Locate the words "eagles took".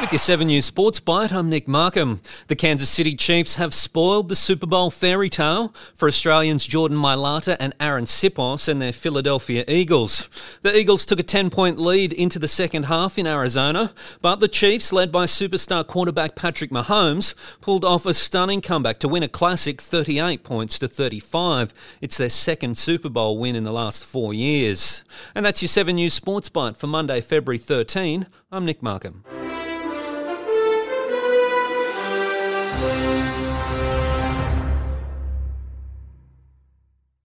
10.78-11.18